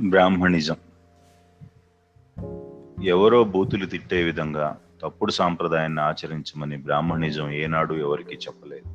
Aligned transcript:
Brahminism. 0.00 0.76
ఎవరో 3.04 3.44
బూతులు 3.44 3.86
తిట్టే 3.86 4.22
విధంగా 4.22 4.76
తప్పుడు 5.02 5.32
సాంప్రదాయాన్ని 5.32 6.00
ఆచరించమని 6.00 6.76
బ్రాహ్మణిజం 6.76 7.50
ఏనాడు 7.50 7.94
ఎవరికీ 7.94 8.34
చెప్పలేదు. 8.34 8.88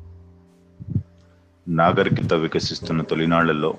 నాగరికత 1.67 2.33
వికసిస్తున్న 2.33 3.01
తొలినాళ్ళలో 3.01 3.77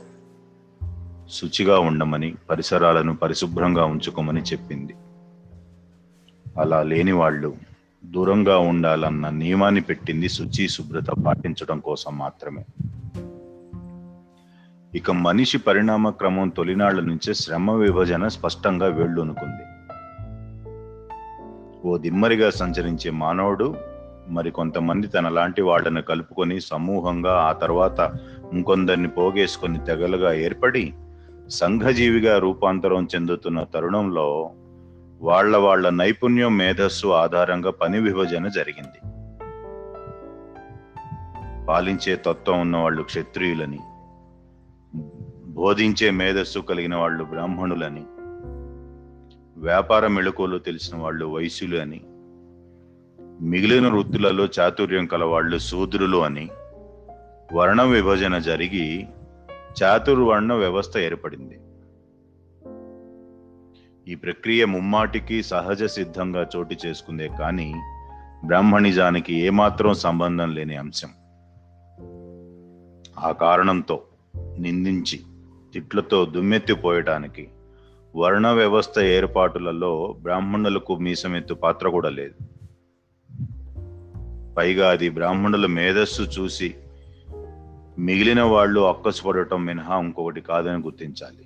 శుచిగా 1.30 1.79
ఉండమని 1.79 2.35
పరిసరాలను 2.50 3.16
పరిశుభ్రంగా 3.16 3.84
ఉంచుకోమని 3.84 4.41
చెప్పింది. 4.41 4.95
అలా 6.59 6.82
లేని 6.82 7.12
వాళ్ళు 7.12 7.57
దూరంగా 8.04 8.59
ఉండాలన్న 8.59 9.29
నియమాన్ని 9.29 9.80
పెట్టింది 9.80 10.29
శుచి 10.29 10.68
శుభ్రత 10.68 11.11
పాటించడం 11.27 11.79
కోసం 11.79 12.18
మాత్రమే. 12.18 12.64
ఇక 14.95 15.11
మనిషి 15.11 15.59
పరిణామ 15.59 16.11
క్రమం 16.11 16.49
తొలినాళ్ళ 16.49 17.01
నుంచే 17.01 17.35
శ్రమ 17.35 17.71
విభజన 17.71 18.29
స్పష్టంగా 18.29 18.87
వేళ్ళునుకుంది. 18.87 19.65
ఓ 21.89 21.96
దిమ్మరిగా 21.96 22.51
సంచరించే 22.51 23.11
మానవుడు 23.11 23.75
మరి 24.29 24.51
కొంతమంది 24.51 25.07
తనలాంటి 25.07 25.63
వాళ్ళను 25.63 26.03
కలుపుకొని 26.03 26.61
సమూహంగా 26.61 27.35
ఆ 27.35 27.53
తర్వాత 27.53 28.13
ఇంకొందరిని 28.53 29.09
పోగేసుకొని 29.09 29.85
తెగలుగా 29.85 30.32
ఏర్పడి 30.32 30.95
సంఘజీవిగా 31.49 32.39
రూపాంతరం 32.39 33.09
చెందుతున్న 33.15 33.62
తరుణంలో 33.62 34.51
వాళ్ళ 35.20 35.56
వాళ్ళ 35.56 35.89
నైపుణ్యం 35.89 36.56
మేధస్సు 36.56 37.06
ఆధారంగా 37.06 37.70
పని 37.70 38.01
విభజన 38.01 38.48
జరిగింది. 38.48 39.01
పాలించే 41.67 42.17
తత్వం 42.17 42.61
ఉన్న 42.61 42.77
వాళ్ళు 42.77 43.03
క్షత్రియులని 43.03 43.79
బోధించే 45.53 46.11
మేధస్సు 46.11 46.58
కలిగిన 46.58 46.95
వాళ్ళు 46.95 47.25
బ్రాహ్మణులని 47.25 48.05
వ్యాపార 49.56 50.06
మెళుకువలు 50.06 50.59
తెలిసిన 50.59 50.98
వాళ్ళు 50.98 51.27
వైశ్యులు 51.27 51.77
అని 51.77 52.00
మిగిలిన 53.41 53.89
వృత్తులలో 53.89 54.48
చాతుర్యం 54.61 55.06
కలవాళ్ళు 55.06 55.59
శూద్రులు 55.59 56.19
అని 56.19 56.48
వర్ణ 57.55 57.83
విభజన 57.83 58.39
జరిగి 58.39 59.06
చాతుర్వర్ణ 59.83 60.53
వ్యవస్థ 60.53 60.98
ఏర్పడింది. 60.98 61.59
ఈ 64.09 64.14
ప్రక్రియ 64.14 64.64
ముమ్మాటికి 64.64 65.42
సహజ 65.42 65.84
సిద్ధంగా 65.84 66.47
చోటు 66.56 66.77
చేసుకుందే 66.87 67.28
కానీ 67.28 67.75
బ్రాహ్మణిజానికి 68.44 69.34
ఏమాత్రం 69.34 69.94
సంబంధం 69.94 70.55
లేని 70.55 70.77
అంశం. 70.77 71.09
ఆ 73.19 73.33
కారణంతో 73.33 74.03
నిందించి 74.59 75.20
తిట్లతో 75.73 76.25
దుమ్మెత్తిపోయటానికి 76.25 77.48
వర్ణ 78.17 78.48
వ్యవస్థ 78.48 78.98
ఏర్పాటులలో 78.98 80.17
బ్రాహ్మణులకు 80.23 80.97
మీసమెత్తు 80.97 81.55
పాత్ర 81.55 81.89
కూడా 81.89 82.09
లేదు. 82.09 82.34
పైగా 84.55 84.91
అది 84.91 85.09
బ్రాహ్మణుల 85.09 85.67
మేధస్సు 85.67 86.23
చూసి 86.23 86.75
మిగిలిన 87.98 88.43
వాళ్ళు 88.43 88.81
అక్కసుపడటం 88.81 89.65
మినహా 89.65 89.98
ఇంకొకటి 89.98 90.41
కాదని 90.41 90.83
గుర్తించాలి. 90.83 91.45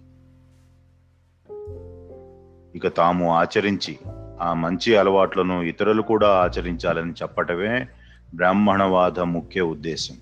ఇక 2.78 2.96
తాము 2.96 3.34
ఆచరించి 3.34 3.98
ఆ 4.40 4.54
మంచి 4.54 4.96
అలవాట్లను 4.96 5.62
ఇతరులు 5.62 6.02
కూడా 6.02 6.28
ఆచరించాలని 6.28 7.12
చెప్పటమే 7.12 7.86
బ్రాహ్మణవాద 8.34 9.20
ముఖ్య 9.20 9.60
ఉద్దేశం. 9.60 10.16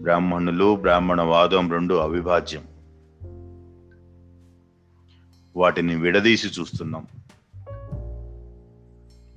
బ్రాహ్మణులు 0.00 0.76
బ్రాహ్మణవాదం 0.76 1.70
రెండు 1.70 1.94
అవిభాజ్యం. 1.94 2.62
వాటిని 5.56 5.96
విడదీసి 5.96 6.60
చూస్తున్నాం. 6.60 7.06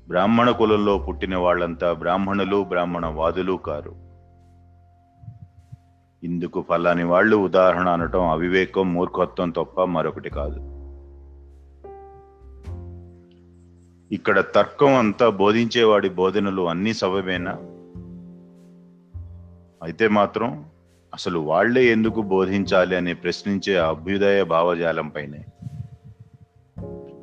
బ్రాహ్మణ 0.07 0.51
కులంలో 0.51 0.97
పుట్టిన 0.97 1.37
వాళ్ళంతా 1.37 1.93
బ్రాహ్మణులు 1.93 2.63
బ్రాహ్మణవాదులు 2.63 3.53
కారు. 3.53 3.95
ఇందుకు 6.23 6.65
ఫలాని 6.69 7.03
వాళ్ళు 7.03 7.37
ఉదాహరణ 7.37 7.89
అనటం 7.89 8.25
అవివేకం 8.25 8.93
మూర్ఖత్వం 8.93 9.49
తప్ప 9.49 9.83
మరొకటి 9.83 10.29
కాదు. 10.29 10.77
ఇక్కడ 14.11 14.39
తర్కం 14.39 14.95
అంతా 14.95 15.29
బోధించేవాడి 15.29 16.09
బోధనలు 16.09 16.69
అన్ని 16.69 16.93
సబమేనా 16.93 17.57
అయితే 19.83 20.07
మాత్రం 20.07 20.65
అసలు 21.13 21.39
వాళ్ళే 21.39 21.85
ఎందుకు 21.85 22.21
బోధించాలి 22.21 22.95
అని 22.95 23.13
ప్రశ్నించే 23.13 23.77
అభ్యుదయ 23.77 24.43
భావజాలంపైనే 24.43 25.45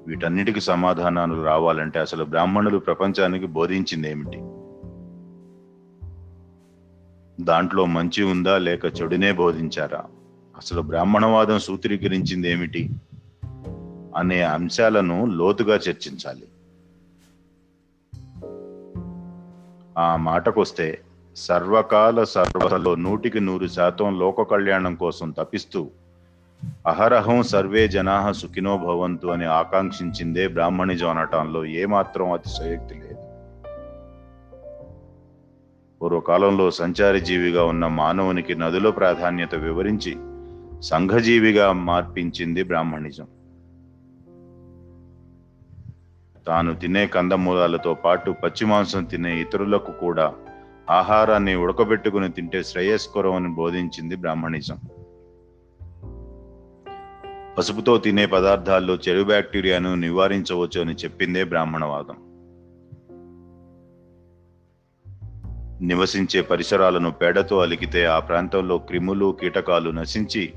వీటన్నిటికి 0.07 0.61
సమాధానాలు 0.61 1.43
రావాలంటే 1.43 1.99
అసలు 1.99 2.25
బ్రాహ్మణులు 2.25 2.79
ప్రపంచానికి 2.79 3.47
బోధించింది 3.47 4.11
ఏమిటి 4.11 4.39
దాంట్లో 7.45 7.85
మంచి 7.85 8.23
ఉందా 8.23 8.59
లేక 8.59 8.85
చెడునే 8.85 9.33
బోధించారా? 9.33 10.05
అసలు 10.57 10.83
బ్రాహ్మణవాదం 10.83 11.59
సూత్రీకరించింది 11.59 12.51
ఏమిటి 12.51 12.91
అనే 14.17 14.43
అంశాలను 14.43 15.27
లోతుగా 15.27 15.77
చర్చించాలి. 15.77 16.49
ఆ 19.99 20.17
మాటకొస్తే 20.17 21.01
సర్వకాల 21.37 22.25
సర్వలో 22.25 22.95
నూటికి 22.95 23.41
నూరు 23.41 23.67
శాతం 23.67 24.19
లోక 24.19 24.43
కళ్యాణం 24.43 24.95
కోసం 24.95 25.31
తపిస్తూ 25.31 25.91
అహరహం 26.87 27.43
సర్వే 27.43 27.89
జనా 27.89 28.33
సుఖినో 28.33 28.79
భవంతు 28.79 29.27
అని 29.27 29.45
ఆకాంక్షించిందే 29.45 30.49
బ్రాహ్మణిజం 30.49 31.11
అనటంలో 31.11 31.65
ఏమాత్రం 31.65 32.33
అతిశయోక్తి 32.33 32.95
లేదు. 32.95 33.21
పూర్వకాలంలో 36.01 36.71
సంచారి 36.71 37.21
జీవిగా 37.21 37.65
ఉన్న 37.65 37.87
మానవునికి 37.87 38.55
నదుల 38.55 38.91
ప్రాధాన్యత 38.91 39.55
వివరించి 39.55 40.17
సంఘజీవిగా 40.83 41.73
మార్పించింది 41.73 42.63
బ్రాహ్మణిజం 42.63 43.27
తాను 46.47 46.75
తినే 46.75 47.07
కందమూలాలతో 47.07 47.95
పాటు 47.95 48.31
పచ్చి 48.31 48.67
మాంసం 48.67 49.05
తినే 49.05 49.41
ఇతరులకు 49.41 49.93
కూడా 49.93 50.33
ఆహారాన్ని 50.91 51.55
ఉడకబెట్టుకుని 51.55 52.29
తింటే 52.29 52.63
శ్రేయస్కరం 52.63 53.35
అని 53.35 53.49
బోధించింది 53.49 54.17
బ్రాహ్మణిజం. 54.17 54.79
పసుపుతో 57.59 57.99
తినే 57.99 58.27
పదార్థాల్లో 58.27 58.95
చెడు 58.95 59.23
బ్యాక్టీరియాను 59.23 59.95
నివారించవచ్చు 59.95 60.81
అని 60.81 60.95
చెప్పిందే 60.95 61.45
బ్రాహ్మణవాదం. 61.45 62.15
నివసించే 65.89 66.41
పరిసరాలను 66.41 67.11
పేడతో 67.11 67.59
అలికితే 67.59 68.05
ఆ 68.05 68.19
ప్రాంతంలో 68.19 68.79
క్రిములు 68.79 69.37
కీటకాలు 69.41 69.91
నశించి 69.91 70.53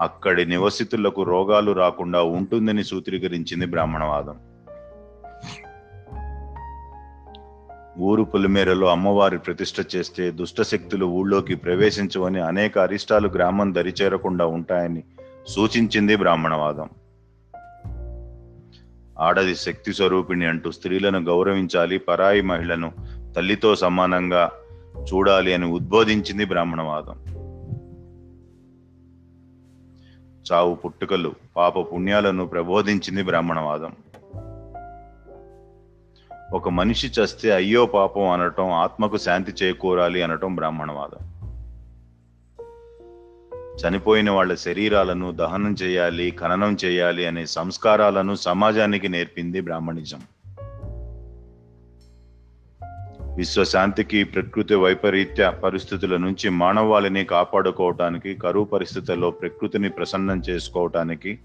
అక్కడి 0.00 0.46
నివసితులకు 0.46 1.22
రోగాలు 1.22 1.72
రాకుండా 1.72 2.22
ఉంటుందని 2.22 2.84
సూత్రీకరించింది 2.84 3.66
బ్రాహ్మణవాదం. 3.66 4.55
ఊరు 7.98 8.22
పులిమేరలో 8.22 8.86
అమ్మవారి 8.86 9.38
ప్రతిష్ట 9.38 9.96
చేస్తే 9.96 10.30
దుష్ట 10.30 10.62
శక్తులు 10.62 11.06
ఊళ్ళోకి 11.06 11.54
ప్రవేశించవని 11.54 12.40
అనేక 12.40 12.78
అరిష్టాలు 12.78 13.28
గ్రామం 13.28 13.74
దరిచేరకుండా 13.74 14.46
ఉంటాయని 14.46 15.02
సూచించింది 15.46 16.16
బ్రాహ్మణవాదం. 16.16 16.88
ఆడది 19.18 19.54
శక్తి 19.54 19.92
స్వరూపిణి 19.92 20.46
అంటూ 20.46 20.70
స్త్రీలను 20.70 21.20
గౌరవించాలి 21.20 21.98
పరాయి 21.98 22.42
మహిళను 22.42 22.92
తల్లితో 23.36 23.76
సమానంగా 23.76 24.50
చూడాలి 25.14 25.54
అని 25.54 25.66
ఉద్బోధించింది 25.66 26.44
బ్రాహ్మణవాదం. 26.44 27.16
చావు 30.52 30.74
పుట్టుకలు 30.74 31.34
పాప 31.56 31.78
పుణ్యాలను 31.78 32.46
ప్రబోధించింది 32.46 33.22
బ్రాహ్మణవాదం. 33.22 33.92
ఒక 36.52 36.68
మనిషి 36.68 37.06
చస్తే 37.06 37.54
అయ్యో 37.54 37.86
పాపం 37.86 38.28
అనటం 38.28 38.70
ఆత్మకు 38.70 39.16
శాంతి 39.16 39.64
చేకూరాలి 39.64 40.22
అనటం 40.22 40.56
బ్రాహ్మణవాదం. 40.56 41.36
చనిపోయిన 43.76 44.30
వాళ్ళ 44.30 44.54
శరీరాలను 44.54 45.32
దహనం 45.32 45.72
చేయాలి 45.72 46.30
ఖననం 46.30 46.76
చేయాలి 46.84 47.26
అనే 47.26 47.46
సంస్కారాలను 47.46 48.34
సమాజానికి 48.34 49.08
నేర్పింది 49.08 49.60
బ్రాహ్మణిజం. 49.60 50.20
విశ్వశాంతికి 53.36 54.24
ప్రకృతి 54.24 54.74
వైపరీత్య 54.74 55.52
పరిస్థితుల 55.64 56.16
నుంచి 56.16 56.48
మానవాళిని 56.48 57.24
కాపాడుకోవటానికి 57.24 58.34
కరువు 58.34 58.64
పరిస్థితుల్లో 58.64 59.30
ప్రకృతిని 59.30 59.88
ప్రసన్నం 59.88 60.42
చేసుకోవటానికి 60.48 61.38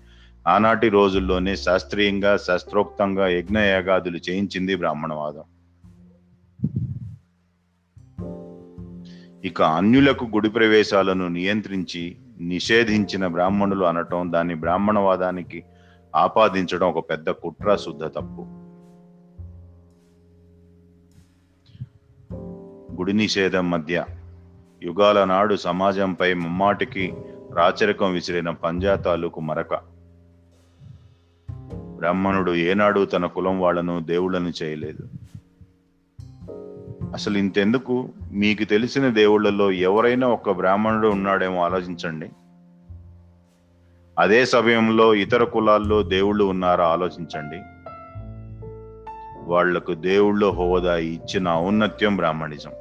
ఆనాటి 0.47 0.89
రోజుల్లోనే 0.89 1.55
శాస్త్రీయంగా 1.55 2.37
శాస్త్రోక్తంగా 2.37 3.27
యజ్ఞయాగాదులు 3.27 4.17
చేయించింది 4.17 4.75
బ్రాహ్మణవాదం. 4.75 5.43
ఇక 9.45 9.61
అన్యులకు 9.61 10.25
గుడి 10.25 10.49
ప్రవేశాలను 10.49 11.27
నియంత్రించి 11.27 12.17
నిషేధించిన 12.39 13.27
బ్రాహ్మణులు 13.27 13.85
అనటం 13.85 14.33
దాన్ని 14.33 14.55
బ్రాహ్మణవాదానికి 14.55 15.63
ఆపాదించడం 16.15 16.87
ఒక 16.87 17.09
పెద్ద 17.09 17.29
కుట్ర 17.29 17.75
శుద్ధ 17.75 18.03
తప్పు. 18.03 18.41
గుడి 22.95 23.13
నిషేధం 23.13 23.69
మధ్య 23.69 24.05
యుగాల 24.83 25.23
నాడు 25.23 25.55
సమాజంపై 25.55 26.33
ముమ్మాటికి 26.33 27.13
రాచరికం 27.53 28.11
విసిరిన 28.11 28.49
పంజా 28.49 28.95
తాలూకు 28.95 29.41
మరక. 29.41 29.90
బ్రాహ్మణుడు 32.01 32.51
ఏనాడు 32.51 33.05
తన 33.05 33.25
కులం 33.25 33.61
వాళ్ళను 33.61 33.99
దేవుళ్ళను 33.99 34.53
చేయలేదు. 34.63 35.07
అసలు 37.13 37.37
ఇంతెందుకు? 37.37 38.09
మీకు 38.31 38.63
తెలిసిన 38.63 39.09
దేవుళ్ళలో 39.09 39.71
ఎవరైనా 39.71 40.27
ఒక 40.27 40.51
బ్రాహ్మణుడు 40.51 41.07
ఉన్నాడేమో 41.07 41.63
ఆలోచించండి. 41.63 42.29
అదే 44.19 44.45
సమయంలో 44.45 45.15
ఇతర 45.15 45.43
కులాల్లో 45.43 46.03
దేవుళ్ళు 46.03 46.43
ఉన్నారా 46.43 46.85
ఆలోచించండి. 46.85 47.61
వాళ్ళకు 49.51 49.93
దేవుళ్ళ 49.93 50.49
హోదా 50.49 50.97
ఇచ్చిన 50.97 51.49
ఔన్నత్యం 51.49 52.15
బ్రాహ్మణిజం. 52.15 52.71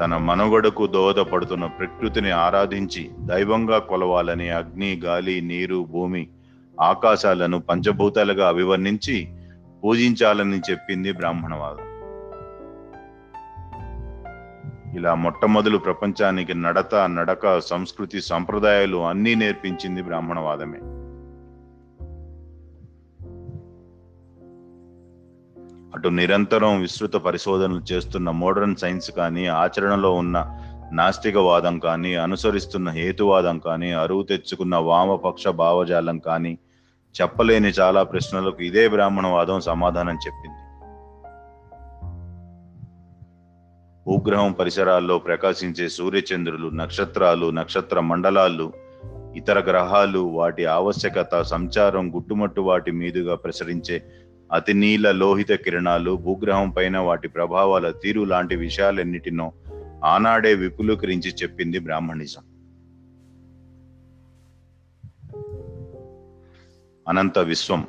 తన 0.00 0.16
మనుగడకు 0.16 0.86
దోహదపడుతున్న 0.86 1.66
ప్రకృతిని 1.66 2.30
ఆరాధించి 2.30 3.10
దైవంగా 3.18 3.78
కొలవాలని 3.78 4.50
అగ్ని 4.50 5.00
గాలి 5.04 5.40
నీరు 5.40 5.86
భూమి 5.90 6.28
ఆకాశాలను 6.80 7.60
పంచభూతాలుగా 7.60 8.48
అభివర్ణించి 8.48 9.28
పూజించాలని 9.84 10.60
చెప్పింది 10.70 11.12
బ్రాహ్మణవాదం. 11.12 11.92
ఇలా 14.96 15.14
మొట్టమొదలు 15.14 15.78
ప్రపంచానికి 15.78 16.54
నడత 16.54 16.94
నడక 16.94 17.60
సంస్కృతి 17.60 18.20
సంప్రదాయాలు 18.20 19.06
అన్నీ 19.06 19.34
నేర్పించింది 19.34 20.02
బ్రాహ్మణవాదమే. 20.02 20.78
అటు 26.02 26.08
నిరంతరం 26.08 26.80
విస్తృత 26.80 27.14
పరిశోధనలు 27.14 27.82
చేస్తున్న 27.92 28.30
మోడర్న్ 28.30 28.76
సైన్స్ 28.76 29.10
కానీ 29.10 29.46
ఆచరణలో 29.46 30.14
ఉన్న 30.14 30.38
నాస్తికవాదం 30.92 31.78
కానీ 31.78 32.14
అనుసరిస్తున్న 32.14 32.88
హేతువాదం 32.90 33.58
కానీ 33.58 33.92
అరువు 33.92 34.22
తెచ్చుకున్న 34.22 34.76
వామపక్ష 34.76 35.48
భావజాలం 35.48 36.18
కానీ 36.18 36.58
చెప్పలేని 37.14 37.68
చాలా 37.68 38.02
ప్రశ్నలకు 38.02 38.62
ఇదే 38.62 38.88
బ్రాహ్మణవాదం 38.88 39.60
సమాధానం 39.60 40.14
చెప్పింది. 40.14 40.58
భూగ్రహం 44.06 44.52
పరిసరాల్లో 44.52 45.18
ప్రకాశించే 45.18 45.88
సూర్యచంద్రులు 45.88 46.68
నక్షత్రాలు 46.68 47.50
నక్షత్ర 47.50 48.00
మండలాలు 48.00 48.72
ఇతర 49.36 49.58
గ్రహాలు 49.58 50.18
వాటి 50.18 50.64
ఆవశ్యకత 50.64 51.42
సంచారం 51.42 52.14
గుట్టుమట్టు 52.14 52.60
వాటి 52.60 52.90
మీదుగా 52.90 53.34
ప్రసరించే 53.34 54.02
అతి 54.52 54.74
నీల 54.74 55.10
లోహిత 55.10 55.52
కిరణాలు 55.52 56.16
భూగ్రహం 56.16 56.70
పైన 56.70 56.98
వాటి 56.98 57.28
ప్రభావాల 57.28 57.90
తీరు 57.90 58.22
లాంటి 58.22 58.56
విషయాలన్నిటినో 58.56 59.52
ఆనాడే 60.04 60.54
విపులీకరించి 60.54 61.30
చెప్పింది 61.42 61.78
బ్రాహ్మణిజం. 61.78 62.42
అనంత 67.08 67.38
విశ్వం 67.38 67.86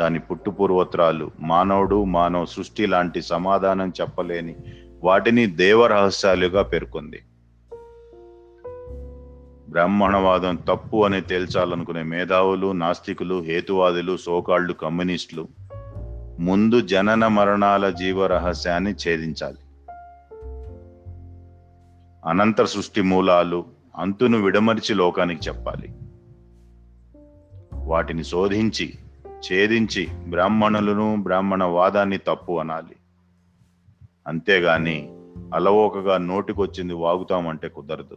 దాని 0.00 0.18
పుట్టుపూర్వత్రాలు 0.18 1.30
మానవుడు 1.40 2.04
మానవ 2.04 2.44
సృష్టి 2.44 2.86
లాంటి 2.86 3.22
సమాధానం 3.22 3.92
చెప్పలేని 4.00 4.56
వాటిని 5.04 5.46
దేవరహస్యాలుగా 5.46 6.62
పేర్కొంది. 6.62 7.20
బ్రాహ్మణవాదం 9.68 10.56
తప్పు 10.56 11.04
అని 11.04 11.20
తేల్చాలనుకునే 11.20 12.02
మేధావులు 12.02 12.72
నాస్తికులు 12.72 13.40
హేతువాదులు 13.40 14.16
సోకాళ్ళు 14.16 14.72
కమ్యూనిస్టులు 14.72 15.59
ముందు 16.40 16.80
జనన 16.80 17.26
మరణాల 17.26 17.90
జీవ 17.90 18.26
రహస్యాన్ని 18.26 18.90
ఛేదించాలి. 18.90 19.56
అనంతర 22.24 22.64
సృష్టి 22.64 23.02
మూలాలు 23.02 23.64
అంతును 23.96 24.38
విడమరిచి 24.38 24.94
లోకానికి 24.94 25.48
చెప్పాలి. 25.48 25.94
వాటిని 27.74 28.24
శోధించి 28.24 28.94
ఛేదించి 29.28 30.08
బ్రాహ్మణులను 30.28 31.16
బ్రాహ్మణ 31.16 31.64
వాదాన్ని 31.64 32.18
తప్పు 32.18 32.60
అనాలి. 32.60 32.96
అంతేగాని 34.26 35.08
అలవోకగా 35.54 36.18
నోటికొచ్చింది 36.18 36.94
వాగుతామంటే 36.94 37.68
కుదరదు. 37.68 38.16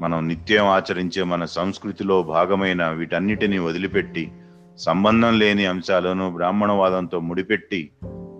మనం 0.00 0.28
నిత్యం 0.28 0.66
ఆచరించే 0.66 1.22
మన 1.22 1.44
సంస్కృతిలో 1.44 2.22
భాగమైన 2.22 2.88
వీటన్నిటిని 2.88 3.58
వదిలిపెట్టి 3.58 4.32
సంబంధం 4.78 5.38
లేని 5.38 5.66
అంశాలను 5.66 6.30
బ్రాహ్మణవాదంతో 6.30 7.20
ముడిపెట్టి 7.20 7.90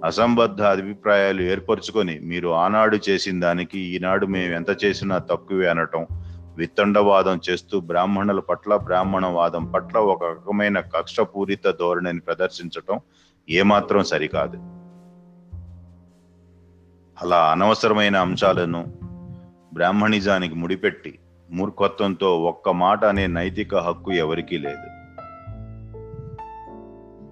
అసంబద్ధ 0.05 0.63
అభిప్రాయాలు 0.63 1.43
ఏర్పరచుకొని 1.43 2.19
మీరు 2.19 2.49
ఆనాడు 2.49 2.99
చేసిన 3.09 3.41
దానికి 3.41 3.79
ఈనాడు 3.79 4.27
మేము 4.27 4.55
ఎంత 4.55 4.85
చేసినా 4.85 5.19
తక్కువే 5.19 5.67
అనటం 5.67 6.07
విత్తండవాదం 6.57 7.41
చేస్తూ 7.51 7.81
బ్రాహ్మణుల 7.81 8.41
పట్ల 8.41 8.77
బ్రాహ్మణవాదం 8.77 9.65
పట్ల 9.65 9.99
ఒక 9.99 10.25
రకమైన 10.25 10.81
కక్షపూరిత 10.81 11.71
ధోరణిని 11.71 12.21
ప్రదర్శించటం 12.21 13.01
ఏమాత్రం 13.51 14.05
సరికాదు. 14.05 14.57
అలా 17.23 17.51
అనవసరమైన 17.53 18.17
అంశాలను 18.17 18.85
బ్రాహ్మణిజానికి 19.75 20.55
ముడిపెట్టి 20.55 21.19
మూర్ఖత్వంతో 21.51 22.43
ఒక్క 22.43 22.69
మాట 22.69 23.05
అనే 23.05 23.27
నైతిక 23.27 23.75
హక్కు 23.75 24.13
ఎవరికీ 24.13 24.59
లేదు. 24.59 25.04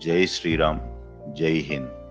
जय 0.03 0.27
श्री 0.27 0.57
राम 0.57 0.81
जय 1.35 1.59
हिंद। 1.67 2.02